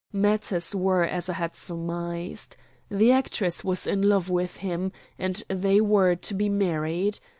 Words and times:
Matters 0.11 0.73
were 0.73 1.03
as 1.03 1.29
I 1.29 1.33
had 1.33 1.55
surmised. 1.55 2.57
The 2.89 3.11
actress 3.11 3.63
was 3.63 3.85
in 3.85 4.01
love 4.01 4.31
with 4.31 4.55
him, 4.55 4.91
and 5.19 5.43
they 5.47 5.79
were 5.79 6.15
to 6.15 6.33
be 6.33 6.49
married. 6.49 7.19